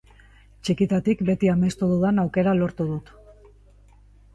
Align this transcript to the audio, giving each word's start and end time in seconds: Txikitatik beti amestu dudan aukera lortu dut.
Txikitatik 0.67 1.21
beti 1.29 1.53
amestu 1.57 1.93
dudan 1.95 2.25
aukera 2.27 2.59
lortu 2.65 2.93
dut. 2.95 3.17